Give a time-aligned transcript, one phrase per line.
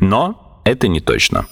[0.00, 1.46] Но это не точно.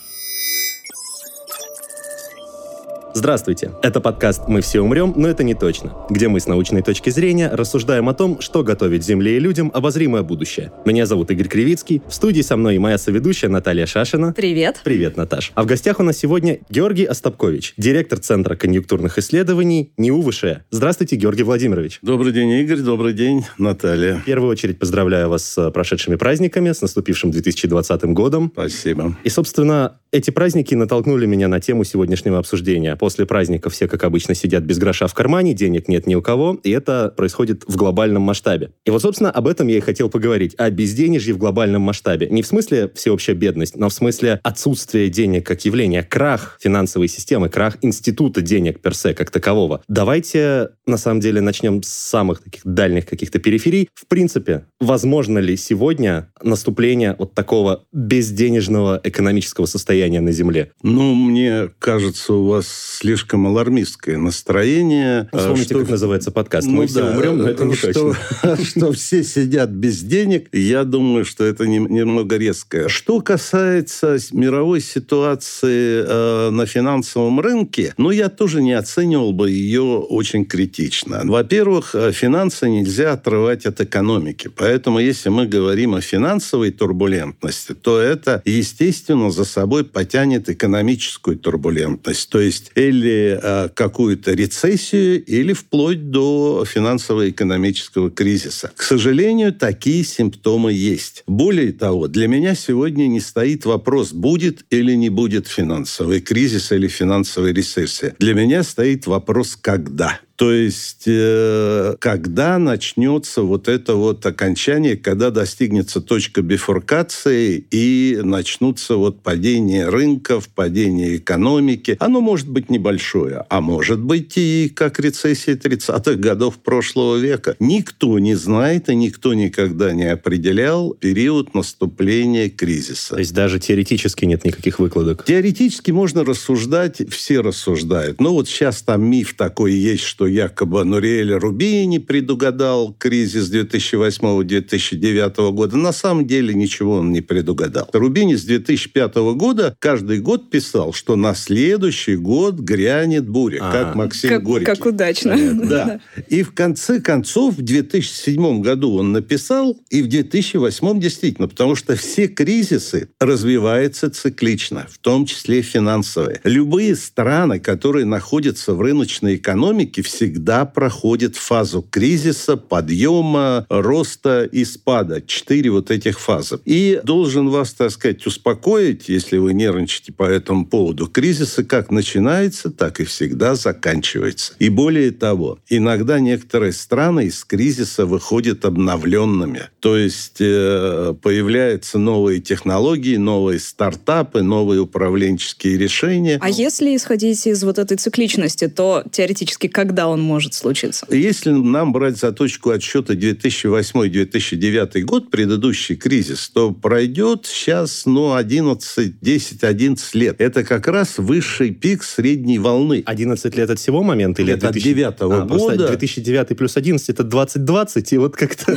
[3.17, 7.09] Здравствуйте, это подкаст «Мы все умрем, но это не точно», где мы с научной точки
[7.09, 10.71] зрения рассуждаем о том, что готовит Земле и людям обозримое будущее.
[10.85, 14.35] Меня зовут Игорь Кривицкий, в студии со мной моя соведущая Наталья Шашина.
[14.35, 14.83] Привет.
[14.85, 15.53] Привет, Наташ.
[15.55, 20.65] А в гостях у нас сегодня Георгий Остапкович, директор Центра конъюнктурных исследований НИУ ВШЭ.
[20.71, 22.01] Здравствуйте, Георгий Владимирович.
[22.03, 22.81] Добрый день, Игорь.
[22.81, 24.17] Добрый день, Наталья.
[24.17, 28.53] В первую очередь поздравляю вас с прошедшими праздниками, с наступившим 2020 годом.
[28.53, 29.17] Спасибо.
[29.25, 32.97] И, собственно, эти праздники натолкнули меня на тему сегодняшнего обсуждения.
[32.97, 36.59] После праздников все, как обычно, сидят без гроша в кармане, денег нет ни у кого,
[36.63, 38.71] и это происходит в глобальном масштабе.
[38.87, 40.55] И вот, собственно, об этом я и хотел поговорить.
[40.57, 42.29] О безденежье в глобальном масштабе.
[42.31, 47.51] Не в смысле всеобщая бедность, но в смысле отсутствия денег как явления, крах финансовой системы,
[47.51, 49.83] крах института денег персе как такового.
[49.87, 53.91] Давайте, на самом деле, начнем с самых таких дальних каких-то периферий.
[53.95, 60.73] В принципе, возможно ли сегодня наступление вот такого безденежного экономического состояния на Земле?
[60.83, 65.29] Ну, мне кажется, у вас слишком алармистское настроение.
[65.33, 65.79] Ну, Вспомните, что...
[65.81, 66.67] как называется подкаст.
[66.67, 68.65] Ну, Мы все да, умрем, но это не что, точно.
[68.65, 72.89] что все сидят без денег, я думаю, что это не- немного резко.
[72.89, 79.83] Что касается мировой ситуации э, на финансовом рынке, ну, я тоже не оценивал бы ее
[79.83, 81.23] очень критично.
[81.25, 84.51] Во-первых, э, финансы нельзя отрывать от экономики.
[84.55, 92.29] Поэтому, если мы говорим о финансовой турбулентности, то это, естественно, за собой потянет экономическую турбулентность.
[92.31, 98.71] То есть или э, какую-то рецессию, или вплоть до финансово-экономического кризиса.
[98.77, 101.23] К сожалению, такие симптомы есть.
[101.27, 106.89] Более того, для меня сегодня не стоит вопрос, будет или не будет финансовый кризис или
[106.89, 108.15] финансовая рецессия.
[108.19, 110.21] Для меня стоит вопрос, когда.
[110.37, 118.97] То есть, э, когда начнется вот это вот окончание, когда достигнется точка бифуркации и начнутся
[118.97, 121.97] вот падение рынков, падение экономики.
[122.01, 127.57] Оно может быть небольшое, а может быть и как рецессия 30-х годов прошлого века.
[127.59, 133.15] Никто не знает и никто никогда не определял период наступления кризиса.
[133.15, 135.25] То есть даже теоретически нет никаких выкладок.
[135.25, 138.21] Теоретически можно рассуждать, все рассуждают.
[138.21, 145.77] Но вот сейчас там миф такой есть, что якобы Нуриэль Рубини предугадал кризис 2008-2009 года.
[145.77, 147.89] На самом деле ничего он не предугадал.
[147.93, 153.73] Рубини с 2005 года каждый год писал, что на следующий год грянет буря, А.
[153.73, 154.67] как Максим Как, Горький.
[154.67, 155.37] как удачно.
[155.67, 156.01] Да.
[156.29, 161.97] И в конце концов в 2007 году он написал, и в 2008 действительно, потому что
[161.97, 166.41] все кризисы развиваются циклично, в том числе финансовые.
[166.45, 175.21] Любые страны, которые находятся в рыночной экономике, всегда проходят фазу кризиса, подъема, роста и спада.
[175.21, 176.59] Четыре вот этих фазы.
[176.65, 181.07] И должен вас, так сказать, успокоить, если вы нервничаете по этому поводу.
[181.07, 184.55] Кризисы как начинается, так и всегда заканчивается.
[184.59, 189.69] И более того, иногда некоторые страны из кризиса выходят обновленными.
[189.81, 196.39] То есть э, появляются новые технологии, новые стартапы, новые управленческие решения.
[196.41, 201.07] А если исходить из вот этой цикличности, то теоретически когда он может случиться?
[201.11, 209.21] Если нам брать за точку отсчета 2008-2009 год, предыдущий кризис, то пройдет сейчас, ну, 11,
[209.21, 210.37] 10, 11 лет.
[210.41, 213.03] Это как раз высший пик средней волны.
[213.07, 214.43] 11 лет от всего момента?
[214.43, 215.89] Или Это от от девятого А, просто года.
[215.89, 218.77] 2009 плюс 11 это 2020, и вот как-то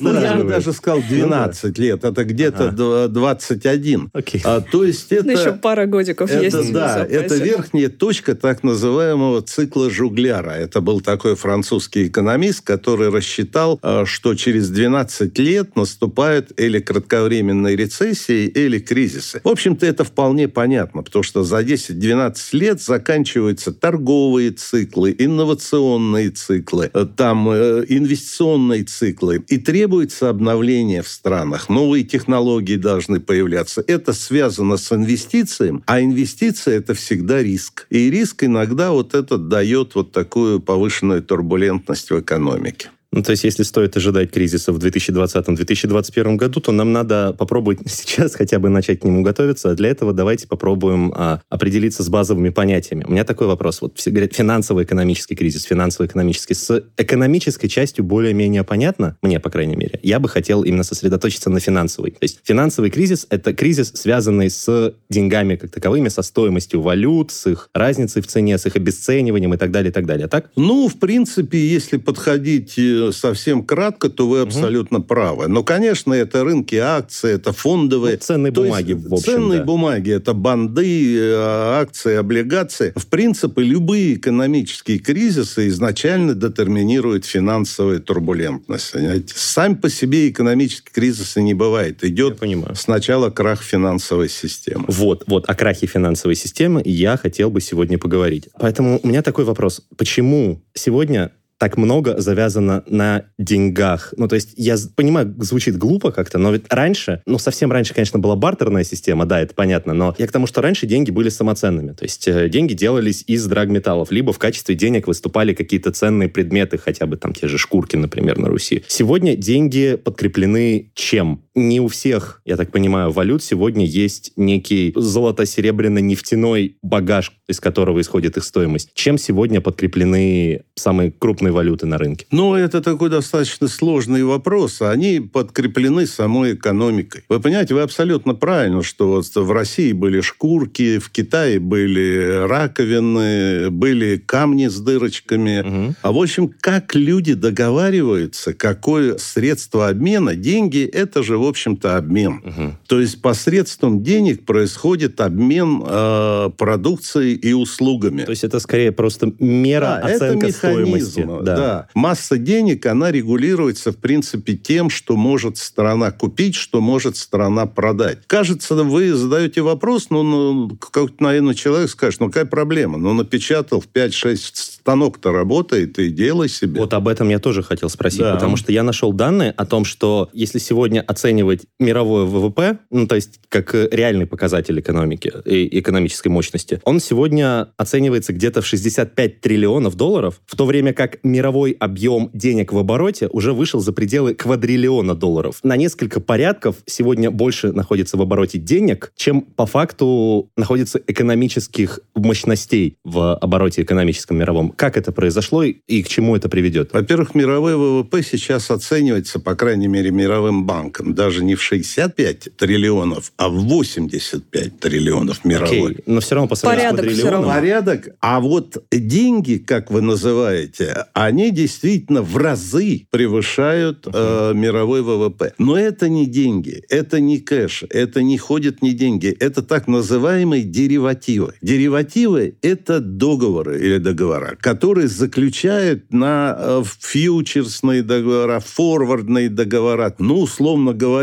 [0.00, 2.04] Ну, я бы даже сказал 12 лет.
[2.04, 2.76] Это где-то Ага.
[2.76, 4.10] дв- 21.
[4.12, 4.40] Окей.
[4.44, 5.24] А, то есть это...
[5.26, 6.72] Ну, еще пара годиков Это, есть.
[6.72, 10.50] да, это верхняя точка так называемого цикла Жугляра.
[10.50, 17.74] Это был такой французский экономист, который рассчитал, э, что через 12 лет наступают или кратковременные
[17.74, 19.40] рецессии, или кризисы.
[19.44, 26.90] В общем-то, это вполне понятно, потому что за 10-12 лет заканчиваются торговые циклы, инновационные циклы,
[26.92, 29.42] э, там э, инвестиционные циклы.
[29.48, 31.70] И требуется обновление в странах.
[31.70, 33.82] Новые технологии должны появляться.
[33.86, 37.86] Это связано с инвестициями, а инвестиция– это всегда риск.
[37.88, 42.90] И риск иногда вот этот дает вот такую повышенную турбулентность в экономике.
[43.14, 48.34] Ну, то есть, если стоит ожидать кризиса в 2020-2021 году, то нам надо попробовать сейчас
[48.34, 49.70] хотя бы начать к нему готовиться.
[49.70, 53.04] А для этого давайте попробуем а, определиться с базовыми понятиями.
[53.06, 53.80] У меня такой вопрос.
[53.82, 56.54] Вот все говорят финансово-экономический кризис, финансово-экономический.
[56.54, 60.00] С экономической частью более-менее понятно, мне, по крайней мере.
[60.02, 62.10] Я бы хотел именно сосредоточиться на финансовой.
[62.10, 67.46] То есть финансовый кризис— это кризис, связанный с деньгами как таковыми, со стоимостью валют, с
[67.46, 70.26] их разницей в цене, с их обесцениванием и так далее, и так далее.
[70.26, 70.50] Так?
[70.56, 75.06] Ну, в принципе, если подходить э, совсем кратко, то вы абсолютно угу.
[75.06, 75.48] правы.
[75.48, 78.14] Но, конечно, это рынки акций, это фондовые...
[78.14, 79.64] Ну, ценные то бумаги, есть, в общем, Ценные да.
[79.64, 82.92] бумаги, это банды, э, акции, облигации.
[82.96, 88.92] В принципе, любые экономические кризисы изначально детерминируют финансовую турбулентность.
[88.92, 89.34] Понимаете?
[89.36, 92.04] Сам по себе экономический кризис не бывает.
[92.04, 92.40] Идет
[92.74, 94.84] сначала крах финансовой системы.
[94.88, 98.48] Вот, вот, о крахе финансовой системы я хотел бы сегодня поговорить.
[98.58, 99.82] Поэтому у меня такой вопрос.
[99.96, 104.12] Почему сегодня так много завязано на деньгах.
[104.16, 108.18] Ну, то есть, я понимаю, звучит глупо как-то, но ведь раньше, ну, совсем раньше, конечно,
[108.18, 111.92] была бартерная система, да, это понятно, но я к тому, что раньше деньги были самоценными.
[111.92, 116.78] То есть, э, деньги делались из драгметаллов, либо в качестве денег выступали какие-то ценные предметы,
[116.78, 118.84] хотя бы там те же шкурки, например, на Руси.
[118.88, 121.43] Сегодня деньги подкреплены чем?
[121.56, 128.36] Не у всех, я так понимаю, валют сегодня есть некий золото-серебряно-нефтяной багаж, из которого исходит
[128.36, 128.90] их стоимость.
[128.94, 132.26] Чем сегодня подкреплены самые крупные валюты на рынке?
[132.32, 134.82] Ну, это такой достаточно сложный вопрос.
[134.82, 137.22] Они подкреплены самой экономикой.
[137.28, 143.70] Вы понимаете, вы абсолютно правильно, что вот в России были шкурки, в Китае были раковины,
[143.70, 145.60] были камни с дырочками.
[145.60, 145.94] Угу.
[146.02, 152.42] А в общем, как люди договариваются, какое средство обмена, деньги– это же, в общем-то, обмен.
[152.44, 152.76] Угу.
[152.86, 158.22] То есть посредством денег происходит обмен э, продукцией и услугами.
[158.22, 161.56] То есть это скорее просто мера да, оценка это стоимости да.
[161.56, 161.88] да.
[161.94, 168.18] Масса денег, она регулируется, в принципе, тем, что может страна купить, что может страна продать.
[168.26, 172.98] Кажется, вы задаете вопрос, ну, ну как-то, наверное, человек скажет, ну, какая проблема?
[172.98, 174.36] Ну, напечатал в 5-6
[174.84, 176.80] станок-то работает, и делай себе.
[176.80, 178.34] Вот об этом я тоже хотел спросить, да.
[178.34, 181.33] потому что я нашел данные о том, что если сегодня оценивать
[181.78, 188.32] мировое ВВП, ну, то есть как реальный показатель экономики и экономической мощности, он сегодня оценивается
[188.32, 193.52] где-то в 65 триллионов долларов, в то время как мировой объем денег в обороте уже
[193.52, 195.60] вышел за пределы квадриллиона долларов.
[195.62, 202.96] На несколько порядков сегодня больше находится в обороте денег, чем по факту находится экономических мощностей
[203.04, 204.70] в обороте экономическом мировом.
[204.70, 206.92] Как это произошло и к чему это приведет?
[206.92, 213.32] Во-первых, мировой ВВП сейчас оценивается, по крайней мере, мировым банком, даже не в 65 триллионов,
[213.38, 215.92] а в 85 триллионов мировой.
[215.92, 217.46] Окей, но все равно по Порядок с Порядок.
[217.46, 218.08] Порядок.
[218.20, 225.54] А вот деньги, как вы называете, они действительно в разы превышают э, мировой ВВП.
[225.56, 230.62] Но это не деньги, это не кэш, это не ходят не деньги, это так называемые
[230.62, 231.54] деривативы.
[231.62, 240.14] Деривативы– это договоры или договора, которые заключают на э, фьючерсные договора, форвардные договора.
[240.18, 241.13] Ну, условно говоря,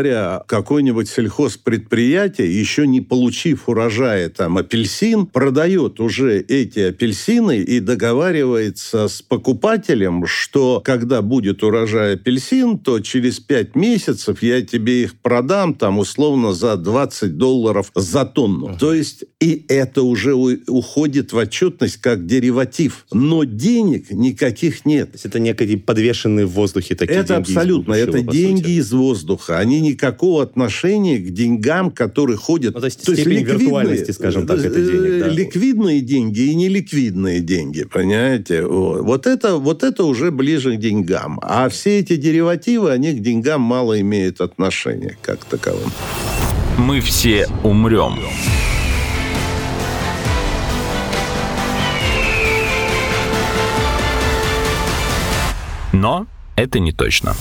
[0.46, 9.22] какой-нибудь сельхозпредприятие, еще не получив урожая там апельсин, продает уже эти апельсины и договаривается с
[9.22, 15.98] покупателем, что когда будет урожай апельсин, то через 5 месяцев я тебе их продам там
[15.98, 18.76] условно за 20 долларов за тонну.
[18.78, 23.06] То есть и это уже уходит в отчетность как дериватив.
[23.12, 25.10] Но денег никаких нет.
[25.10, 27.94] То есть это некие подвешенные в воздухе такие Это деньги абсолютно.
[27.94, 28.70] Будущего, это деньги сути.
[28.70, 29.58] из воздуха.
[29.58, 32.74] Они никакого отношения к деньгам, которые ходят.
[32.74, 35.20] Ну, то есть, то есть ликвидные, виртуальности, скажем так, это денег.
[35.20, 35.28] Да.
[35.28, 38.62] Ликвидные деньги и неликвидные деньги, понимаете?
[38.64, 39.02] Вот.
[39.02, 41.40] вот, это, вот это уже ближе к деньгам.
[41.42, 45.90] А все эти деривативы, они к деньгам мало имеют отношения как таковым.
[46.78, 48.18] Мы все умрем.
[56.02, 57.32] Но это не точно.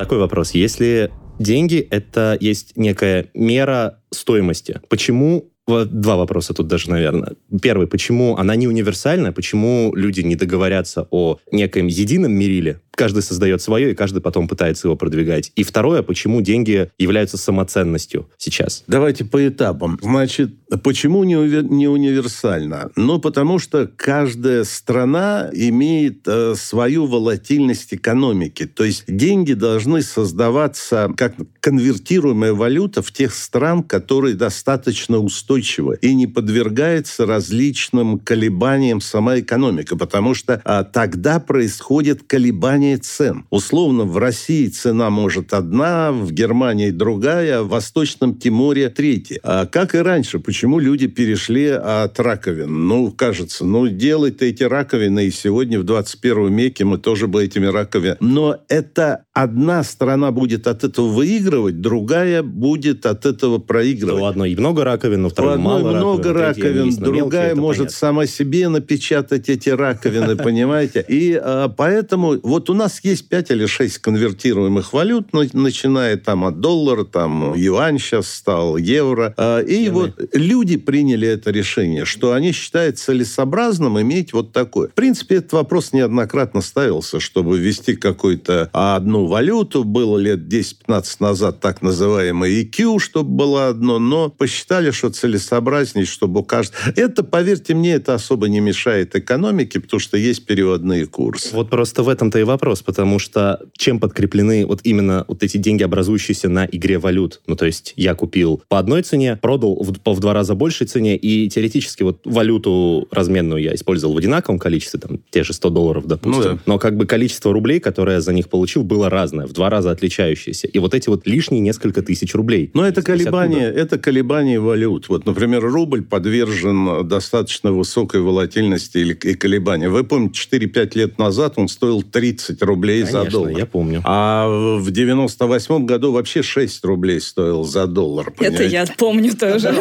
[0.00, 0.50] Такой вопрос.
[0.50, 7.34] Если деньги— это есть некая мера стоимости, почему Два вопроса тут даже, наверное.
[7.60, 13.60] Первый, почему она не универсальна, почему люди не договорятся о некоем едином мериле, каждый создает
[13.60, 15.52] свое, и каждый потом пытается его продвигать.
[15.56, 18.82] И второе, почему деньги являются самоценностью сейчас?
[18.86, 19.98] Давайте по этапам.
[20.02, 22.90] Значит, почему не, не универсально?
[22.96, 28.66] Ну, потому что каждая страна имеет э, свою волатильность экономики.
[28.66, 36.14] То есть деньги должны создаваться как конвертируемая валюта в тех стран, которые достаточно устойчивы и
[36.14, 43.46] не подвергается различным колебаниям сама экономика, потому что а, тогда происходит колебание цен.
[43.50, 49.40] Условно, в России цена может одна, в Германии другая, в Восточном Тиморе третья.
[49.42, 52.86] А как и раньше, почему люди перешли от раковин?
[52.86, 57.66] Ну, кажется, ну, делать эти раковины, и сегодня в 21 веке мы тоже бы этими
[57.66, 58.18] раковинами.
[58.20, 64.22] Но это одна страна будет от этого выигрывать, другая будет от этого проигрывать.
[64.22, 65.22] У одной много раковин,
[65.56, 71.04] у второй мало много раковин, другая может сама себе напечатать эти раковины, понимаете?
[71.08, 76.60] И а, поэтому вот у нас есть 5 или 6 конвертируемых валют, начиная там от
[76.60, 79.34] доллара, там юань сейчас стал, евро.
[79.36, 84.88] А, и вот люди приняли это решение, что они считают целесообразным иметь вот такое.
[84.88, 89.84] В принципе, этот вопрос неоднократно ставился, чтобы ввести какую-то одну валюту.
[89.84, 96.40] Было лет 10-15 назад так называемый EQ, чтобы было одно, но посчитали, что целесообразнее, чтобы
[96.40, 96.78] у каждого...
[96.96, 101.54] Это, поверьте мне, это особо не мешает экономике, потому что есть переводные курсы.
[101.54, 105.82] Вот просто в этом-то и вопрос, потому что чем подкреплены вот именно вот эти деньги,
[105.82, 107.40] образующиеся на игре валют?
[107.46, 111.16] Ну, то есть я купил по одной цене, продал в, в два раза большей цене,
[111.16, 116.06] и теоретически вот валюту разменную я использовал в одинаковом количестве, там, те же 100 долларов,
[116.06, 116.42] допустим.
[116.42, 116.62] Ну, да.
[116.66, 119.90] Но как бы количество рублей, которое я за них получил, было разное, в два раза
[119.90, 120.66] отличающееся.
[120.66, 122.70] И вот эти вот лишние несколько тысяч рублей.
[122.74, 125.08] Но это колебания, это колебания валют.
[125.08, 129.88] Вот, например, рубль подвержен достаточно высокой волатильности и колебания.
[129.88, 133.58] Вы помните, 4-5 лет назад он стоил 30 рублей Конечно, за доллар.
[133.58, 134.02] я помню.
[134.04, 138.30] А в 98 году вообще 6 рублей стоил за доллар.
[138.30, 138.64] Понимаете?
[138.64, 139.72] Это я помню тоже.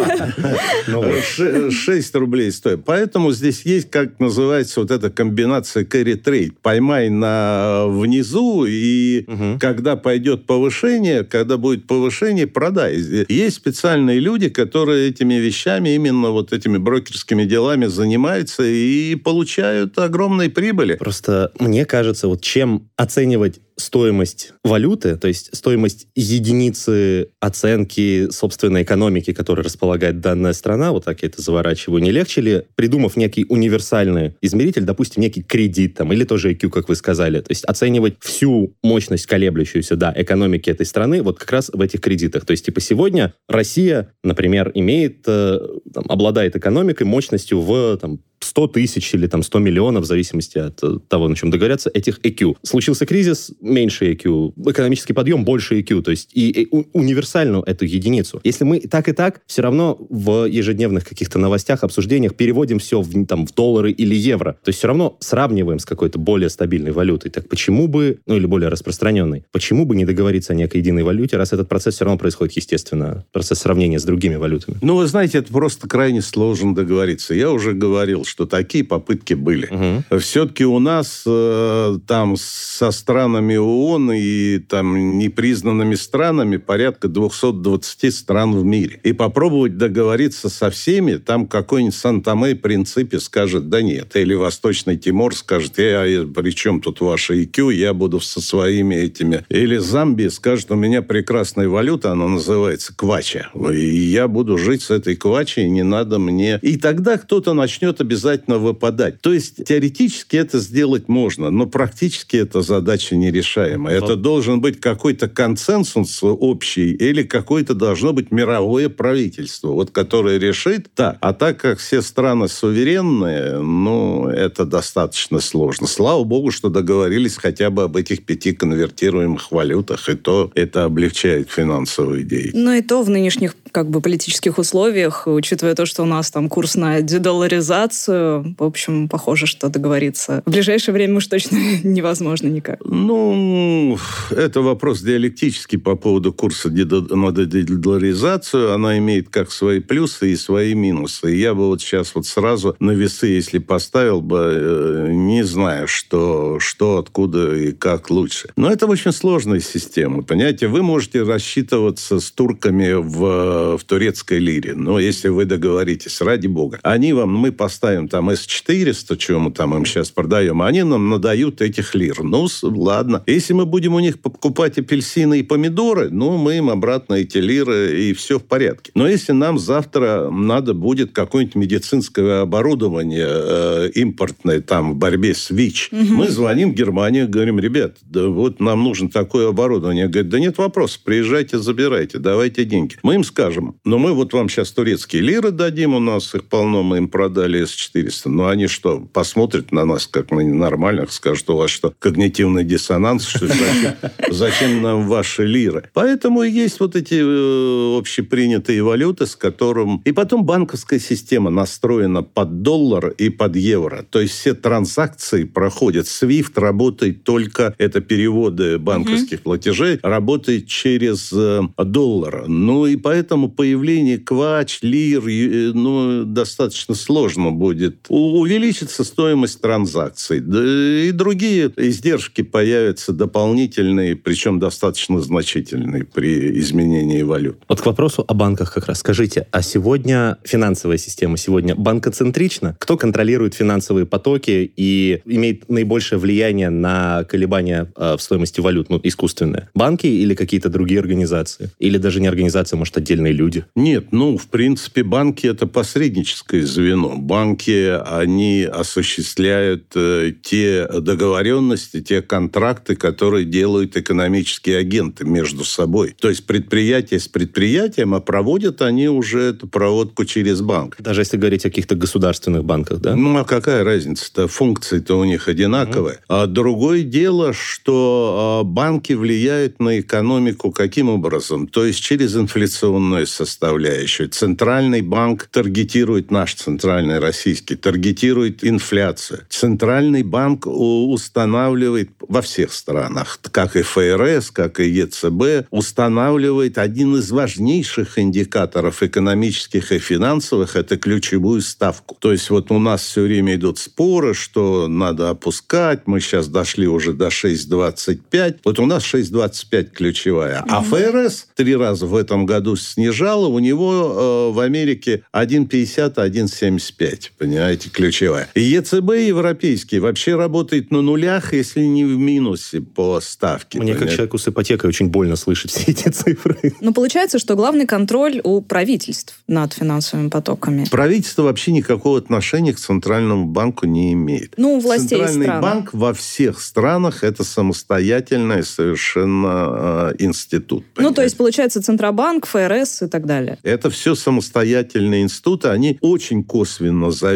[0.87, 0.87] 6
[2.13, 2.83] ну, рублей стоит.
[2.85, 6.53] Поэтому здесь есть, как называется, вот эта комбинация carry trade.
[6.61, 9.25] Поймай на внизу, и
[9.59, 12.97] когда пойдет повышение, когда будет повышение, продай.
[13.29, 20.49] Есть специальные люди, которые этими вещами, именно вот этими брокерскими делами занимаются и получают огромные
[20.49, 20.95] прибыли.
[20.95, 29.33] Просто мне кажется, вот чем оценивать стоимость валюты, то есть стоимость единицы оценки собственной экономики,
[29.33, 34.35] которой располагает данная страна, вот так я это заворачиваю, не легче ли, придумав некий универсальный
[34.41, 38.73] измеритель, допустим, некий кредит там, или тоже IQ, как вы сказали, то есть оценивать всю
[38.83, 42.45] мощность колеблющуюся, да, экономики этой страны вот как раз в этих кредитах.
[42.45, 45.59] То есть, типа, сегодня Россия, например, имеет, э,
[45.93, 50.81] там, обладает экономикой мощностью в там, 100 тысяч или там 100 миллионов, в зависимости от
[50.83, 52.57] э, того, на чем договорятся, этих EQ.
[52.63, 54.69] Случился кризис, меньше EQ.
[54.69, 56.01] Экономический подъем, больше EQ.
[56.01, 58.39] То есть и, и универсальную эту единицу.
[58.43, 63.25] Если мы так и так все равно в ежедневных каких-то новостях, обсуждениях переводим все в,
[63.25, 67.31] там, в доллары или евро, то есть все равно сравниваем с какой-то более стабильной валютой.
[67.31, 71.37] Так почему бы, ну или более распространенной, почему бы не договориться о некой единой валюте,
[71.37, 74.77] раз этот процесс все равно происходит, естественно, процесс сравнения с другими валютами?
[74.81, 77.33] Ну, вы знаете, это просто крайне сложно договориться.
[77.33, 79.67] Я уже говорил, что такие попытки были.
[80.09, 80.19] Угу.
[80.19, 88.55] Все-таки у нас э, там со странами ООН и там непризнанными странами порядка 220 стран
[88.55, 88.99] в мире.
[89.03, 94.15] И попробовать договориться со всеми, там какой-нибудь Сан-Томе Принципе скажет, да нет.
[94.15, 98.95] Или Восточный Тимор скажет, я, я, при чем тут ваше IQ, я буду со своими
[98.95, 99.45] этими.
[99.49, 103.49] Или Замбия скажет, у меня прекрасная валюта, она называется квача.
[103.71, 106.59] И я буду жить с этой квачей, не надо мне...
[106.61, 109.21] И тогда кто-то начнет обязательно обязательно выпадать.
[109.21, 113.97] То есть теоретически это сделать можно, но практически эта задача нерешаемая.
[113.97, 120.87] Это должен быть какой-то консенсус общий или какое-то должно быть мировое правительство, вот которое решит
[120.95, 121.17] так.
[121.21, 125.87] А так как все страны суверенные, ну, это достаточно сложно.
[125.87, 131.51] Слава богу, что договорились хотя бы об этих пяти конвертируемых валютах, и то это облегчает
[131.51, 132.65] финансовую деятельность.
[132.65, 136.49] Но и то в нынешних как бы политических условиях, учитывая то, что у нас там
[136.49, 142.79] курс на дедоларизацию, в общем, похоже, что договориться в ближайшее время уж точно невозможно никак.
[142.83, 143.97] Ну,
[144.31, 148.73] это вопрос диалектический по поводу курса на дедоларизацию.
[148.73, 151.33] Она имеет как свои плюсы и свои минусы.
[151.33, 155.87] И я бы вот сейчас вот сразу на весы, если поставил бы, э, не знаю,
[155.87, 158.49] что, что, откуда и как лучше.
[158.55, 160.23] Но это очень сложная система.
[160.23, 164.73] Понимаете, вы можете рассчитываться с турками в, в турецкой лире.
[164.75, 169.75] Но если вы договоритесь, ради бога, они вам, мы поставим там С-400, чего мы там
[169.75, 172.23] им сейчас продаем, они нам надают этих лир.
[172.23, 173.23] Ну, ладно.
[173.25, 177.99] Если мы будем у них покупать апельсины и помидоры, ну, мы им обратно эти лиры,
[178.01, 178.91] и все в порядке.
[178.95, 185.49] Но если нам завтра надо будет какое-нибудь медицинское оборудование э, импортное там в борьбе с
[185.49, 186.01] ВИЧ, угу.
[186.01, 190.07] мы звоним в Германию, говорим, ребят, да вот нам нужно такое оборудование.
[190.07, 192.95] Говорят, да нет вопросов, приезжайте, забирайте, давайте деньги.
[193.03, 196.83] Мы им скажем, но мы вот вам сейчас турецкие лиры дадим, у нас их полно,
[196.83, 198.29] мы им продали С-400.
[198.29, 203.25] Но они что, посмотрят на нас как на ненормальных, скажут, у вас что, когнитивный диссонанс,
[203.25, 203.95] что зачем,
[204.29, 205.89] зачем нам ваши лиры?
[205.93, 210.01] Поэтому есть вот эти э, общепринятые валюты, с которым...
[210.05, 214.05] И потом банковская система настроена под доллар и под евро.
[214.09, 216.05] То есть все транзакции проходят.
[216.05, 219.43] SWIFT работает только, это переводы банковских угу.
[219.43, 222.47] платежей, работает через э, доллар.
[222.47, 227.76] Ну и поэтому появление квач, лир, э, ну, достаточно сложно будет.
[228.09, 230.39] Увеличится стоимость транзакций.
[230.39, 237.57] И другие издержки появятся дополнительные, причем достаточно значительные при изменении валют.
[237.67, 238.99] Вот к вопросу о банках как раз.
[238.99, 242.75] Скажите, а сегодня финансовая система сегодня банкоцентрична?
[242.79, 248.99] Кто контролирует финансовые потоки и имеет наибольшее влияние на колебания э, в стоимости валют, ну,
[249.03, 249.69] искусственное?
[249.73, 251.71] Банки или какие-то другие организации?
[251.79, 253.65] Или даже не организация, может, отдельные люди?
[253.75, 257.15] Нет, ну, в принципе, банки– это посредническое звено.
[257.17, 266.15] Банки, они осуществляют э, те договоренности, те контракты, которые делают экономические агенты между собой.
[266.19, 270.95] То есть предприятие с предприятием, а проводят они уже эту проводку через банк.
[270.99, 273.15] Даже если говорить о каких-то государственных банках, да?
[273.15, 274.47] Ну, а какая разница-то?
[274.47, 276.15] Функции-то у них одинаковые.
[276.15, 276.25] Mm-hmm.
[276.29, 281.67] А другое дело, что а, банки влияют на экономику каким образом?
[281.67, 284.29] То есть через инфляционную составляющую.
[284.29, 289.41] Центральный банк таргетирует, наш центральный российский, таргетирует инфляцию.
[289.49, 297.31] Центральный банк устанавливает во всех странах, как и ФРС, как и ЕЦБ, устанавливает один из
[297.31, 302.15] важнейших индикаторов экономических и финансовых– это ключевую ставку.
[302.19, 306.87] То есть вот у нас все время идут споры, что надо опускать, мы сейчас дошли
[306.87, 308.59] уже до 6,25.
[308.63, 310.63] Вот у нас 6,25 ключевая.
[310.67, 317.31] А ФРС три раза в этом году снижала, у него э, в Америке 1,50, 1,75,
[317.37, 318.49] понимаете, ключевая.
[318.55, 323.79] И ЕЦБ европейский вообще работает на нулях, если не в минусе по ставке.
[323.79, 324.05] Мне, понимаете?
[324.05, 326.73] как человеку с ипотекой, очень больно слышать все эти цифры.
[326.81, 330.85] Но получается, что главный контроль у правительств над финансовыми потоками.
[330.89, 334.53] Правительство вообще никакого отношения к Центральному банку не имеет.
[334.57, 335.61] Ну, у властей Центральный стран.
[335.61, 340.85] банк во всех странах это самостоятельный совершенно э, институт.
[340.93, 341.09] Понимаете?
[341.09, 343.57] Ну, то есть, получается, Центробанк, ФРС и так далее.
[343.63, 345.69] Это все самостоятельные институты.
[345.69, 347.26] Они очень косвенно зависят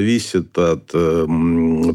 [0.58, 1.28] от э,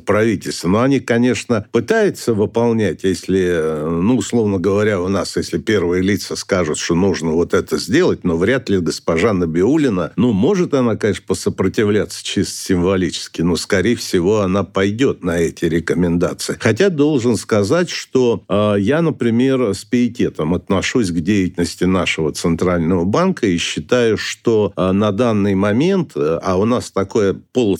[0.04, 0.68] правительства.
[0.68, 6.36] Но они, конечно, пытаются выполнять, если, э, ну, условно говоря, у нас, если первые лица
[6.36, 11.24] скажут, что нужно вот это сделать, но вряд ли госпожа Набиулина, ну, может она, конечно,
[11.26, 16.56] посопротивляться чисто символически, но, скорее всего, она пойдет на эти рекомендации.
[16.58, 23.46] Хотя должен сказать, что э, я, например, с пиететом отношусь к деятельности нашего Центрального банка
[23.46, 27.34] и считаю, что э, на данный момент, э, а у нас такое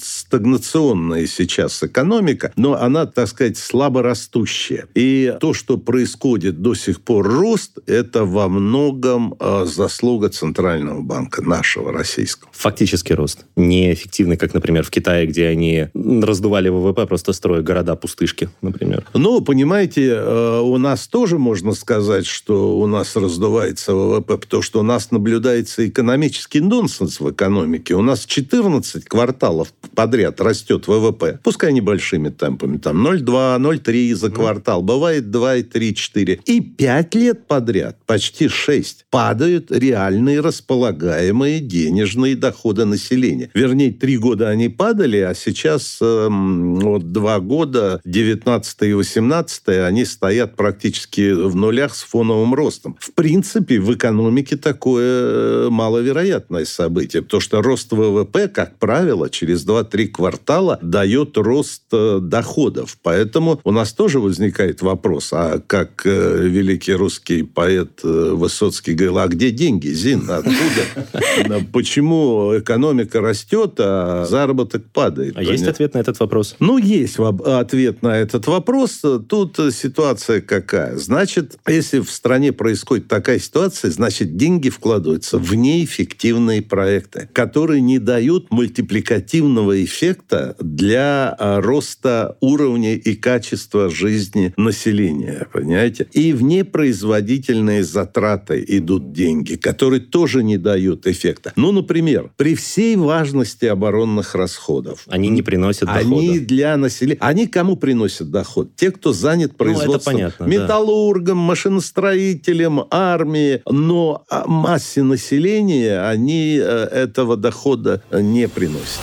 [0.07, 4.87] полустагнационная сейчас экономика, но она, так сказать, слабо растущая.
[4.95, 11.43] И то, что происходит до сих пор рост, это во многом э, заслуга Центрального банка
[11.43, 12.51] нашего российского.
[12.53, 13.45] Фактический рост.
[13.57, 19.07] Неэффективный, как, например, в Китае, где они раздували ВВП, просто строя города-пустышки, например.
[19.15, 24.81] Ну, понимаете, э, у нас тоже можно сказать, что у нас раздувается ВВП, потому что
[24.81, 27.95] у нас наблюдается экономический нонсенс в экономике.
[27.95, 34.83] У нас 14 кварталов подряд растет ВВП, пускай небольшими темпами, там 0,2, 0,3 за квартал,
[34.83, 36.41] бывает 2,3, 4.
[36.45, 43.51] И 5 лет подряд, почти 6, падают реальные располагаемые денежные доходы населения.
[43.55, 50.05] Вернее, 3 года они падали, а сейчас эм, вот 2 года, 19 и 18 они
[50.05, 52.97] стоят практически в нулях с фоновым ростом.
[53.01, 59.65] В принципе, в экономике такое э, маловероятное событие, потому что рост ВВП, как правило, через
[59.87, 62.99] 2-3 квартала дает рост э, доходов.
[63.03, 65.31] Поэтому у нас тоже возникает вопрос.
[65.33, 71.65] А как э, великий русский поэт э, Высоцкий говорил, а где деньги, Зин, откуда?
[71.73, 75.37] Почему экономика растет, а заработок падает?
[75.37, 76.57] А есть ответ на этот вопрос?
[76.61, 79.03] Ну, есть ответ на этот вопрос.
[79.29, 80.97] Тут ситуация какая?
[80.97, 87.99] Значит, если в стране происходит такая ситуация, значит, деньги вкладываются в неэффективные проекты, которые не
[87.99, 96.09] дают мультипликативного эффекта для а, роста уровня и качества жизни населения, понимаете?
[96.13, 101.53] И в непроизводительные затраты идут деньги, которые тоже не дают эффекта.
[101.57, 105.05] Ну, например, при всей важности оборонных расходов.
[105.09, 106.07] Они не приносят дохода.
[106.07, 107.19] Они для населения...
[107.21, 108.75] Они кому приносят доход?
[108.77, 110.15] Те, кто занят производством.
[110.15, 111.43] Ну, это понятно, металлургом, да.
[111.43, 113.63] машиностроителем, армией.
[113.71, 119.01] Но массе населения они э, этого дохода не приносят.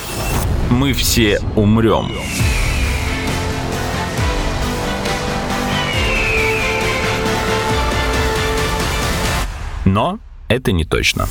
[0.69, 2.11] Мы все умрем.
[9.85, 11.27] Но это не точно.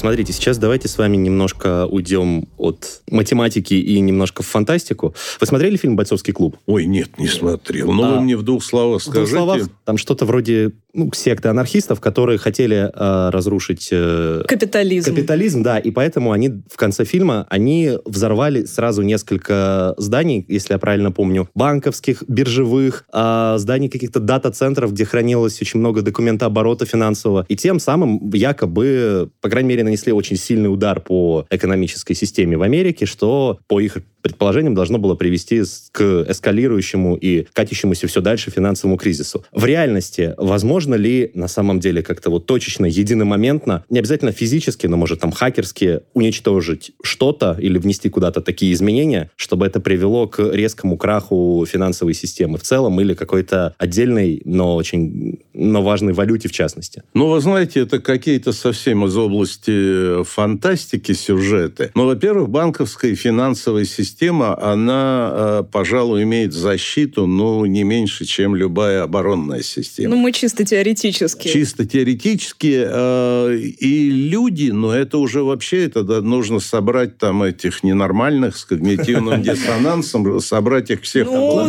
[0.00, 5.14] Смотрите, сейчас давайте с вами немножко уйдем от математики и немножко в фантастику.
[5.40, 6.56] Вы смотрели фильм «Бойцовский клуб»?
[6.64, 7.92] Ой, нет, не смотрел.
[7.92, 9.26] Но а, вы мне в двух словах скажите.
[9.26, 13.88] В двух словах, там что-то вроде ну, секты анархистов, которые хотели э, разрушить...
[13.92, 15.10] Э, капитализм.
[15.14, 15.78] Капитализм, да.
[15.78, 21.48] И поэтому они в конце фильма, они взорвали сразу несколько зданий, если я правильно помню,
[21.54, 27.46] банковских, биржевых, э, зданий каких-то дата-центров, где хранилось очень много документа оборота финансового.
[27.48, 32.62] И тем самым якобы, по крайней мере, нанесли очень сильный удар по экономической системе в
[32.62, 38.96] Америке, что по их предположениям должно было привести к эскалирующему и катящемуся все дальше финансовому
[38.96, 39.44] кризису.
[39.52, 44.96] В реальности, возможно ли на самом деле как-то вот точечно, единомоментно, не обязательно физически, но
[44.96, 50.96] может там хакерски уничтожить что-то или внести куда-то такие изменения, чтобы это привело к резкому
[50.96, 57.02] краху финансовой системы в целом или какой-то отдельной, но очень но важной валюте в частности?
[57.14, 61.90] Ну, вы знаете, это какие-то совсем из области фантастики сюжеты.
[61.94, 68.24] Ну, во-первых, банковская и финансовая система система, она, э, пожалуй, имеет защиту, ну, не меньше,
[68.24, 70.14] чем любая оборонная система.
[70.14, 71.48] Ну, мы чисто теоретически.
[71.48, 72.84] Чисто теоретически.
[72.86, 78.64] Э, и люди, но это уже вообще, это да, нужно собрать там этих ненормальных с
[78.64, 81.68] когнитивным диссонансом, собрать их всех ну,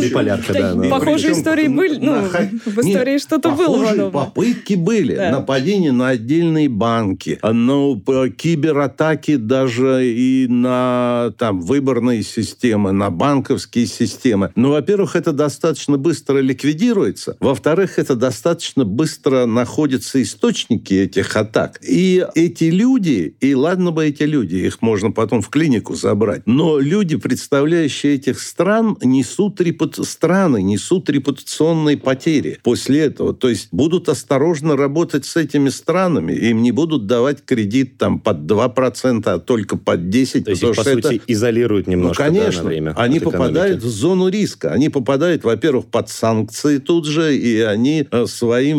[0.52, 0.88] там.
[0.88, 1.98] Похожие истории были.
[1.98, 2.22] Ну,
[2.64, 4.10] в истории что-то было.
[4.10, 5.16] Попытки были.
[5.16, 14.52] Нападения на отдельные банки, но кибератаки даже и на там выборные системы, на банковские системы.
[14.54, 17.36] Ну, во-первых, это достаточно быстро ликвидируется.
[17.40, 21.78] Во-вторых, это достаточно быстро находятся источники этих атак.
[21.82, 26.78] И эти люди, и ладно бы эти люди, их можно потом в клинику забрать, но
[26.78, 29.96] люди, представляющие этих стран, несут репут...
[30.06, 33.34] страны, несут репутационные потери после этого.
[33.34, 38.38] То есть будут осторожно работать с этими странами, им не будут давать кредит там под
[38.50, 40.42] 2%, а только под 10%.
[40.44, 41.24] То есть их, по сути, это...
[41.26, 44.72] изолируют немножко конечно, да, время они попадают в зону риска.
[44.72, 48.26] Они попадают, во-первых, под санкции тут же, и они э,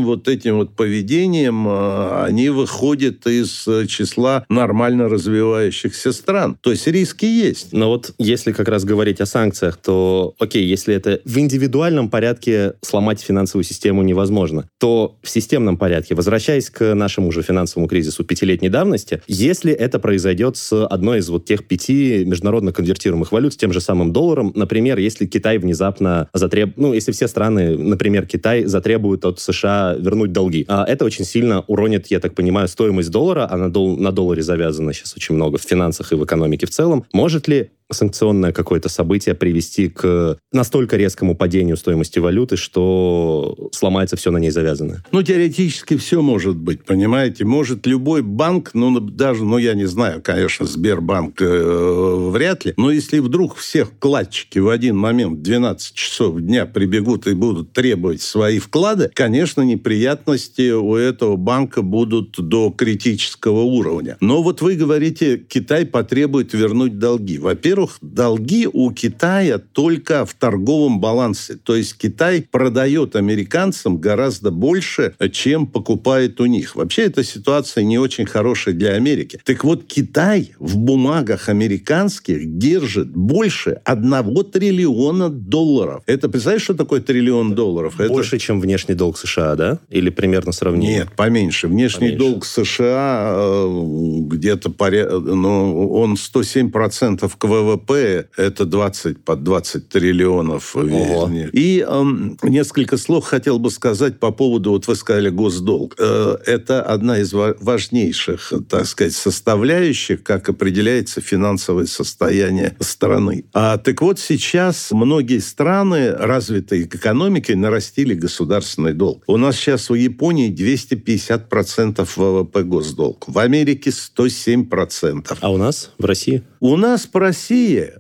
[0.04, 6.58] вот этим вот поведением, э, они выходят из э, числа нормально развивающихся стран.
[6.62, 7.74] То есть риски есть.
[7.74, 12.74] Но вот если как раз говорить о санкциях, то, окей, если это в индивидуальном порядке
[12.82, 18.70] сломать финансовую систему невозможно, то в системном порядке, возвращаясь к нашему же финансовому кризису пятилетней
[18.70, 23.74] давности, если это произойдет с одной из вот тех пяти международно конвертируемых валют с тем
[23.74, 24.52] же самым долларом.
[24.56, 30.32] Например, если Китай внезапно затребует, ну, если все страны, например, Китай затребуют от США вернуть
[30.32, 34.12] долги, а это очень сильно уронит, я так понимаю, стоимость доллара, а на, дол- на
[34.12, 37.06] долларе завязано сейчас очень много в финансах и в экономике в целом.
[37.14, 44.32] Может ли санкционное какое-то событие привести к настолько резкому падению стоимости валюты, что сломается все
[44.32, 45.04] на ней завязанное?
[45.12, 47.46] Ну, теоретически все может быть, понимаете?
[47.46, 52.92] Может любой банк, ну, даже, ну, я не знаю, конечно, Сбербанк э, вряд ли, но
[52.92, 58.60] если вдруг всех вкладчики в один момент 12 часов дня прибегут и будут требовать свои
[58.60, 64.18] вклады, конечно, неприятности у этого банка будут до критического уровня.
[64.20, 67.38] Но вот вы говорите, Китай потребует вернуть долги.
[67.38, 71.56] Во-первых, во-первых, долги у Китая только в торговом балансе.
[71.56, 76.76] То есть Китай продает американцам гораздо больше, чем покупает у них.
[76.76, 79.40] Вообще эта ситуация не очень хорошая для Америки.
[79.44, 86.04] Так вот, Китай в бумагах американских держит больше одного триллиона долларов.
[86.06, 87.96] Это, представляешь, что такое триллион долларов?
[87.98, 88.46] Больше, Это...
[88.46, 89.80] чем внешний долг США, да?
[89.90, 90.92] Или примерно сравнимо?
[90.92, 91.68] Нет, поменьше.
[91.68, 92.18] Внешний поменьше.
[92.20, 93.84] долг США э,
[94.28, 95.12] где-то поряд...
[95.12, 100.76] ну, он 107% к ВВП ВВП это 20 под 20 триллионов.
[100.76, 101.30] Ого.
[101.52, 102.04] И э,
[102.44, 105.96] несколько слов хотел бы сказать по поводу, вот вы сказали, госдолг.
[106.00, 113.46] Э, это одна из важнейших, так сказать, составляющих, как определяется финансовое состояние страны.
[113.54, 119.24] А, так вот, сейчас многие страны развитой экономикой нарастили государственный долг.
[119.28, 123.26] У нас сейчас у Японии 250% ВВП госдолг.
[123.28, 125.38] В Америке 107%.
[125.40, 126.44] А у нас в России?
[126.60, 127.53] У нас в России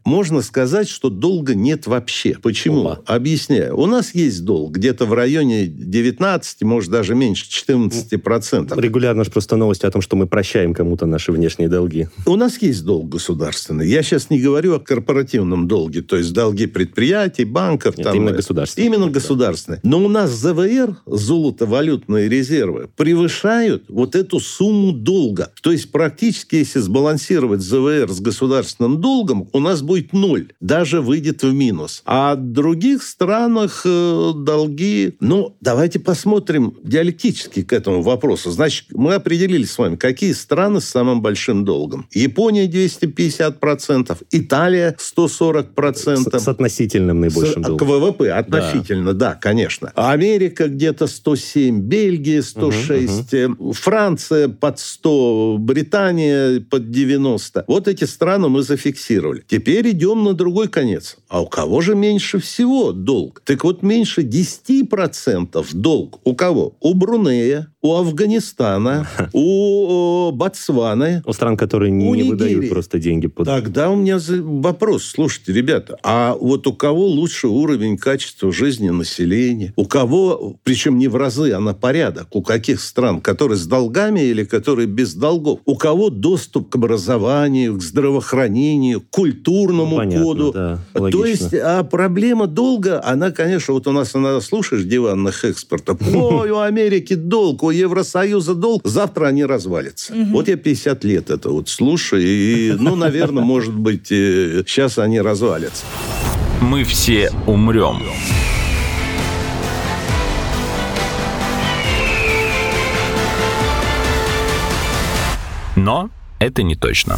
[0.06, 2.38] можно сказать, что долга нет вообще.
[2.42, 2.88] Почему?
[2.88, 3.16] Опа.
[3.16, 3.78] Объясняю.
[3.78, 8.80] У нас есть долг где-то в районе 19, может даже меньше, 14%.
[8.80, 12.08] Регулярно же просто новости о том, что мы прощаем кому-то наши внешние долги.
[12.26, 13.88] У нас есть долг государственный.
[13.88, 17.98] Я сейчас не говорю о корпоративном долге, то есть долги предприятий, банков.
[17.98, 18.88] Нет, там, именно государственный.
[18.88, 19.80] Именно государственный.
[19.84, 25.52] Но у нас ЗВР, золото-валютные резервы, превышают вот эту сумму долга.
[25.62, 29.02] То есть практически, если сбалансировать ЗВР с государственным государственным
[29.52, 32.02] у нас будет ноль, даже выйдет в минус.
[32.06, 35.16] А в других странах э, долги...
[35.20, 38.52] Ну, давайте посмотрим диалектически к этому вопросу.
[38.52, 42.08] Значит, мы определили с вами, какие страны с самым большим долгом.
[42.14, 46.40] Япония 250%, Италия 140%.
[46.40, 47.88] С, с относительным наибольшим с, долгом.
[47.88, 49.92] К ВВП относительно, да, да конечно.
[49.96, 53.74] Америка где-то 107, Бельгия 106, угу, угу.
[53.74, 57.66] Франция под 100, Британия под 90.
[57.68, 59.33] Вот эти страны мы зафиксировали.
[59.48, 61.18] Теперь идем на другой конец.
[61.28, 63.42] А у кого же меньше всего долг?
[63.46, 66.20] Так вот, меньше 10% долг.
[66.24, 66.76] У кого?
[66.80, 71.22] У Брунея, у Афганистана, у Ботсваны.
[71.26, 73.28] У стран, которые не, не выдают просто деньги.
[73.28, 73.46] Под...
[73.46, 75.04] Тогда у меня вопрос.
[75.04, 79.74] Слушайте, ребята, а вот у кого лучше уровень качества жизни населения?
[79.76, 82.28] У кого, причем не в разы, а на порядок?
[82.36, 83.22] У каких стран?
[83.22, 85.60] Которые с долгами или которые без долгов?
[85.66, 90.52] У кого доступ к образованию, к здравоохранению, к культурному Понятно, коду?
[90.54, 95.98] Да, То есть, а проблема долга, она, конечно, вот у нас иногда слушаешь диванных экспертов.
[96.14, 100.14] Ой, у Америки долг, у Евросоюза долг, завтра они развалятся.
[100.14, 100.32] Угу.
[100.32, 105.86] Вот я 50 лет это вот слушаю, и, ну, наверное, может быть, сейчас они развалятся.
[106.62, 108.02] Мы все умрем.
[115.76, 116.10] Но
[116.40, 117.18] это не точно.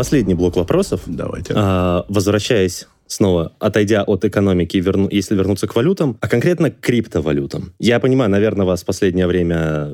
[0.00, 1.02] Последний блок вопросов.
[1.04, 1.52] Давайте.
[1.54, 7.72] А, возвращаясь снова отойдя от экономики, верну, если вернуться к валютам, а конкретно к криптовалютам.
[7.78, 9.90] Я понимаю, наверное, вас в последнее время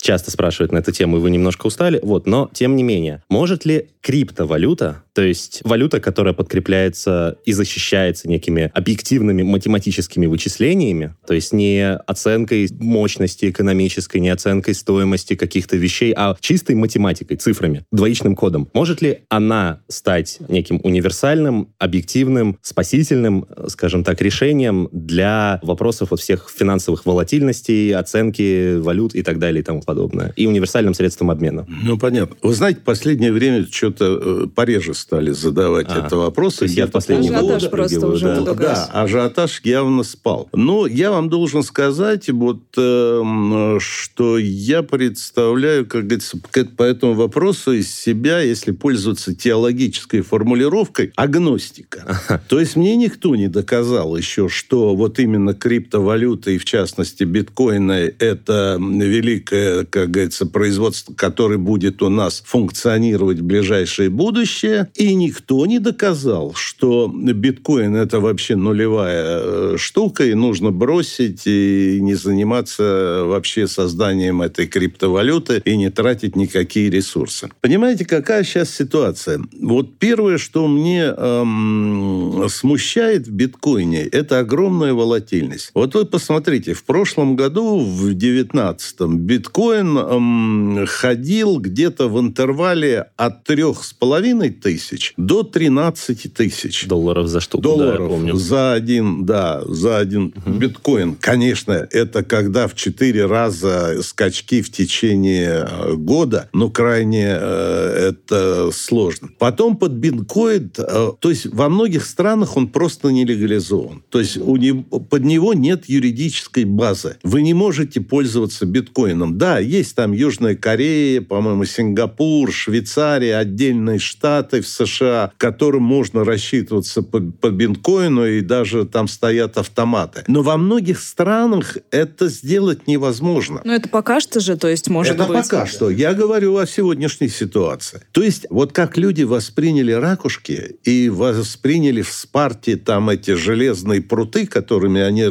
[0.00, 3.64] часто спрашивают на эту тему, и вы немножко устали, вот, но тем не менее, может
[3.64, 11.52] ли криптовалюта, то есть валюта, которая подкрепляется и защищается некими объективными математическими вычислениями, то есть
[11.52, 18.68] не оценкой мощности экономической, не оценкой стоимости каких-то вещей, а чистой математикой, цифрами, двоичным кодом.
[18.74, 26.48] Может ли она стать неким универсальным, объективным, спасительным, скажем так, решением для вопросов вот всех
[26.54, 30.32] финансовых волатильностей, оценки валют и так далее и тому подобное.
[30.36, 31.66] И универсальным средством обмена.
[31.68, 32.36] Ну, понятно.
[32.42, 36.60] Вы знаете, в последнее время что-то э, пореже стали задавать а, это вопрос.
[36.62, 40.48] Я в последние годы просто уже да, да, ажиотаж явно спал.
[40.52, 46.38] Но я вам должен сказать, вот, э, что я представляю, как говорится,
[46.76, 52.40] по этому вопросу из себя, если пользоваться теологической формулировкой, агностика.
[52.48, 58.14] То есть мне никто не доказал еще, что вот именно криптовалюта и в частности биткоины
[58.18, 64.90] это великое, как говорится, производство, которое будет у нас функционировать в ближайшее будущее.
[64.94, 71.98] И никто не доказал, что биткоин это вообще нулевая э, штука и нужно бросить и
[72.00, 77.48] не заниматься вообще созданием этой криптовалюты и не тратить никакие ресурсы.
[77.60, 79.40] Понимаете, какая сейчас ситуация?
[79.60, 85.70] Вот первое, что мне эм, смущает в биткоине, это огромная волатильность.
[85.74, 93.48] Вот вы посмотрите, в прошлом году, в 2019-м, биткоин эм, ходил где-то в интервале от
[93.48, 96.86] 3,5 тысяч до 13 тысяч.
[96.86, 98.34] Долларов за штуку, Долларов да, помню.
[98.36, 100.56] за один, да, за один угу.
[100.56, 101.16] биткоин.
[101.20, 108.70] Конечно, это когда в 4 раза скачки в течение э, года, но крайне э, это
[108.72, 109.30] сложно.
[109.38, 114.02] Потом под биткоин, э, то есть во многих странах он просто не легализован.
[114.10, 117.16] То есть у него, под него нет юридической базы.
[117.22, 119.38] Вы не можете пользоваться биткоином.
[119.38, 126.24] Да, Да, есть там Южная Корея, по-моему, Сингапур, Швейцария, отдельные штаты в США, которым можно
[126.24, 130.24] рассчитываться по, по биткоину, и даже там стоят автоматы.
[130.26, 133.62] Но во многих странах это сделать невозможно.
[133.64, 135.38] Но это пока что же, то есть может это быть...
[135.38, 135.88] Это пока что.
[135.88, 138.02] Я говорю о сегодняшней ситуации.
[138.12, 144.46] То есть вот как люди восприняли ракушки и восприняли в Спарте там эти железные пруты,
[144.46, 145.24] которыми они...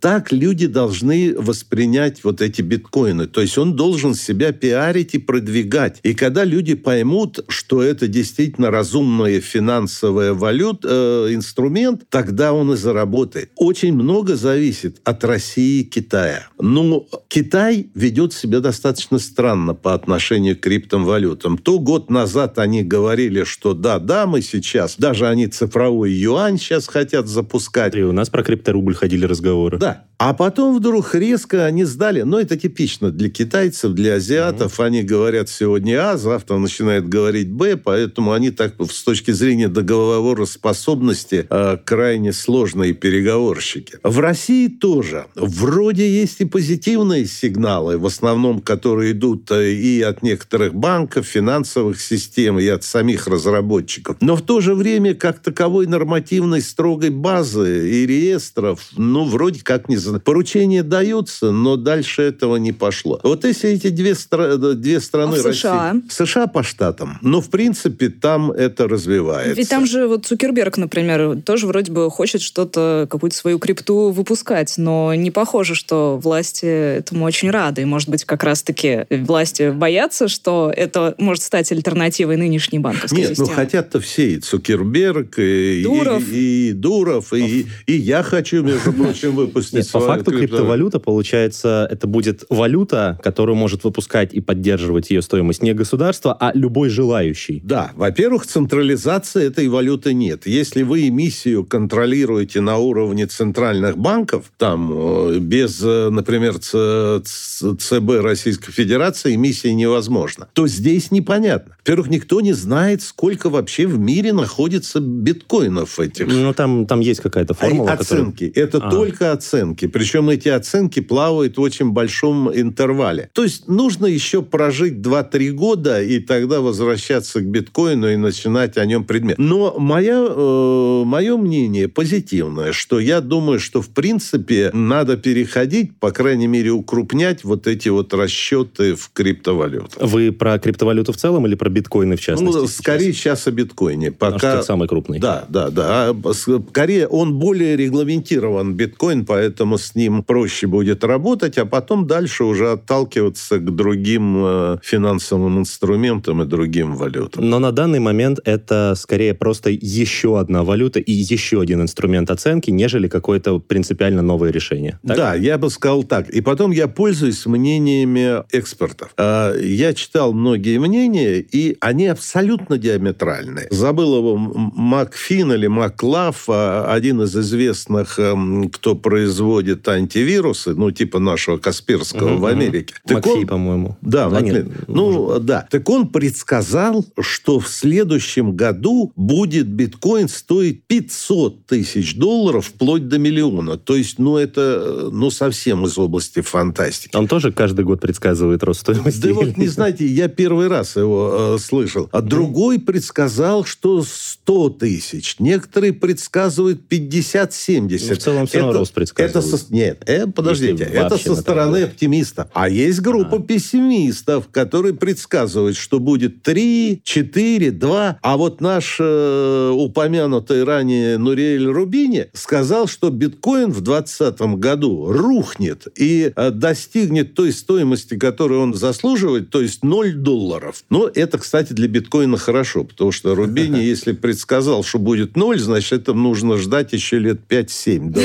[0.00, 3.26] Так люди должны воспринять вот эти биткоины.
[3.26, 6.00] То есть он должен себя пиарить и продвигать.
[6.02, 10.88] И когда люди поймут, что это действительно разумная финансовая валюта,
[11.28, 13.50] э, инструмент, тогда он и заработает.
[13.56, 16.48] Очень много зависит от России и Китая.
[16.58, 21.58] Но Китай ведет себя достаточно странно по отношению к криптовалютам.
[21.58, 26.88] То год назад они говорили, что да, да, мы сейчас, даже они цифровой юань сейчас
[26.88, 27.94] хотят запускать.
[27.94, 29.78] И у нас про крипторубль ходили разговоры.
[29.78, 30.04] Да.
[30.20, 32.20] А потом вдруг резко они сдали.
[32.20, 34.78] Но это типично для китайцев, для азиатов.
[34.78, 34.84] Mm-hmm.
[34.84, 41.46] Они говорят сегодня А, завтра начинают говорить Б, поэтому они так с точки зрения договороспособности
[41.48, 43.98] э, крайне сложные переговорщики.
[44.02, 45.24] В России тоже.
[45.36, 51.98] Вроде есть и позитивные сигналы, в основном, которые идут э, и от некоторых банков, финансовых
[51.98, 54.18] систем, и от самих разработчиков.
[54.20, 59.88] Но в то же время, как таковой нормативной строгой базы и реестров, ну, вроде как
[59.88, 63.20] не Поручения даются, но дальше этого не пошло.
[63.22, 64.56] Вот если эти две, стра...
[64.56, 65.36] две страны...
[65.36, 65.92] А в США?
[65.92, 67.18] России, США по штатам.
[67.22, 69.54] Но, в принципе, там это развивается.
[69.54, 74.74] Ведь там же вот Цукерберг, например, тоже вроде бы хочет что-то, какую-то свою крипту выпускать,
[74.76, 76.66] но не похоже, что власти
[76.98, 77.82] этому очень рады.
[77.82, 83.28] И, может быть, как раз-таки власти боятся, что это может стать альтернативой нынешней банковской Нет,
[83.30, 83.48] системы.
[83.48, 88.92] ну хотят-то все, и Цукерберг, и Дуров, и, и, Дуров, и, и я хочу, между
[88.92, 95.10] прочим, выпустить Нет, по факту криптовалюта, получается, это будет валюта, которую может выпускать и поддерживать
[95.10, 97.60] ее стоимость не государство, а любой желающий.
[97.64, 100.46] Да, во-первых, централизации этой валюты нет.
[100.46, 108.72] Если вы эмиссию контролируете на уровне центральных банков, там э, без, э, например, ЦБ Российской
[108.72, 111.76] Федерации эмиссия невозможна, то здесь непонятно.
[111.78, 116.26] Во-первых, никто не знает, сколько вообще в мире находится биткоинов этих.
[116.26, 117.92] Ну, там, там есть какая-то формула.
[117.92, 118.48] Оценки.
[118.48, 118.66] Которая...
[118.66, 118.90] Это а.
[118.90, 119.86] только оценки.
[119.92, 123.30] Причем эти оценки плавают в очень большом интервале.
[123.32, 128.86] То есть нужно еще прожить 2-3 года и тогда возвращаться к биткоину и начинать о
[128.86, 129.38] нем предмет.
[129.38, 136.10] Но моя, э, мое мнение позитивное, что я думаю, что в принципе надо переходить, по
[136.10, 140.02] крайней мере, укрупнять вот эти вот расчеты в криптовалютах.
[140.02, 142.56] Вы про криптовалюту в целом или про биткоины в частности?
[142.56, 144.12] Ну, скорее сейчас о биткоине.
[144.12, 144.62] Пока...
[144.62, 145.18] Самый крупный?
[145.18, 146.10] Да, да, да.
[146.10, 152.44] А скорее он более регламентирован, биткоин, поэтому с ним проще будет работать, а потом дальше
[152.44, 157.48] уже отталкиваться к другим э, финансовым инструментам и другим валютам.
[157.48, 162.70] Но на данный момент это скорее просто еще одна валюта и еще один инструмент оценки,
[162.70, 164.98] нежели какое-то принципиально новое решение.
[165.06, 165.16] Так?
[165.16, 166.28] Да, я бы сказал так.
[166.30, 169.12] И потом я пользуюсь мнениями экспертов.
[169.16, 173.68] А, я читал многие мнения, и они абсолютно диаметральные.
[173.70, 180.90] Забыл его Макфин или Маклав, а, один из известных, эм, кто производит производит антивирусы, ну,
[180.90, 182.94] типа нашего Касперского угу, в Америке.
[183.08, 183.96] Макфи, по-моему.
[184.00, 185.66] Да, да нет, ну, да.
[185.70, 193.18] Так он предсказал, что в следующем году будет биткоин стоить 500 тысяч долларов вплоть до
[193.18, 193.76] миллиона.
[193.76, 197.16] То есть, ну, это, ну, совсем из области фантастики.
[197.16, 199.20] Он тоже каждый год предсказывает рост стоимости?
[199.20, 202.08] Да вот, не знаете, я первый раз его э, слышал.
[202.12, 205.36] А другой предсказал, что 100 тысяч.
[205.38, 208.06] Некоторые предсказывают 50-70.
[208.08, 209.36] Ну, в целом все равно рост предсказывают.
[209.36, 209.72] Это со...
[209.72, 212.50] Нет, э, подождите, Если это со стороны это оптимиста.
[212.52, 213.40] А есть группа а.
[213.40, 218.18] пессимистов, которые предсказывают, что будет 3, 4, 2.
[218.20, 225.86] А вот наш э, упомянутый ранее Нуриэль Рубини сказал, что биткоин в 2020 году рухнет
[225.96, 230.84] и э, достигнет той стоимости, которую он заслуживает, то есть 0 долларов.
[230.90, 235.92] Но это, кстати, для биткоина хорошо, потому что Рубини, если предсказал, что будет 0, значит,
[235.92, 238.20] это нужно ждать еще лет 5-7 до,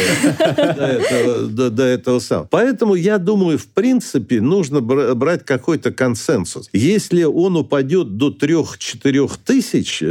[0.55, 1.14] до этого
[1.49, 2.47] до, до этого самого.
[2.49, 6.69] Поэтому я думаю, в принципе, нужно брать какой-то консенсус.
[6.73, 10.05] Если он упадет до 3-4 тысяч э,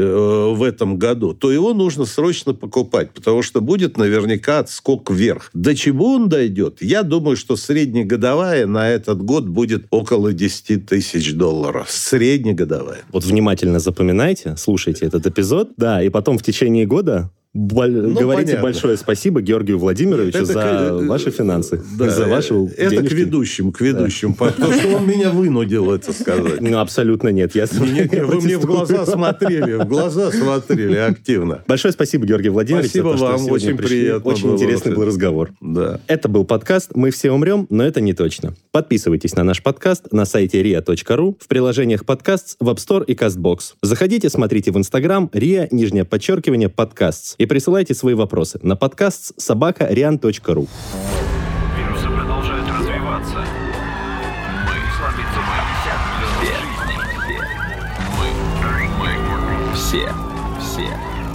[0.54, 5.50] в этом году, то его нужно срочно покупать, потому что будет наверняка отскок вверх.
[5.54, 6.78] До чего он дойдет?
[6.80, 11.90] Я думаю, что среднегодовая на этот год будет около 10 тысяч долларов.
[11.90, 13.02] Среднегодовая.
[13.12, 18.46] Вот внимательно запоминайте, слушайте этот эпизод, да, и потом в течение года Боль- Ну, Говорите
[18.48, 18.62] понятно.
[18.64, 23.08] большое спасибо Георгию Владимировичу Это за к- э, ваши финансы, Да, за ваши это денежки.
[23.08, 26.60] к ведущим, к ведущим, потому что он меня вынудил это сказать.
[26.60, 27.54] Ну, абсолютно нет.
[27.54, 31.62] Я Нет, нет, вы мне в глаза смотрели, в глаза смотрели активно.
[31.68, 34.00] Большое спасибо, Георгий Владимирович, Спасибо за то, что вам, сегодня очень пришли.
[34.00, 35.50] приятно Очень было интересный был разговор.
[35.60, 36.00] Да.
[36.08, 38.54] Это был подкаст «Мы все умрем, но это не точно».
[38.72, 43.74] Подписывайтесь на наш подкаст на сайте ria.ru, в приложениях подкаст в App Store и CastBox.
[43.80, 49.84] Заходите, смотрите в Instagram ria, нижнее подчеркивание, подкаст и присылайте свои вопросы на подкаст собака
[49.84, 50.66] rian.ru.
[51.76, 53.44] Вирусы продолжают развиваться.
[54.66, 55.98] Мы мы все.
[58.24, 58.62] Мы.
[58.98, 59.74] Мы.
[59.74, 60.08] Все.
[60.58, 60.88] Все.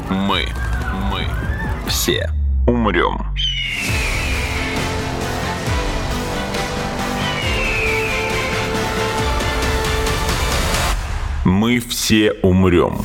[0.09, 0.47] Мы.
[1.11, 1.27] Мы.
[1.87, 2.29] Все.
[2.65, 3.19] Умрем.
[11.45, 12.97] Мы все умрем.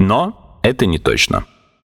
[0.00, 1.44] Но это не точно.